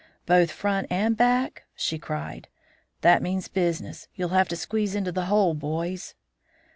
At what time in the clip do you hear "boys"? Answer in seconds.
5.53-6.15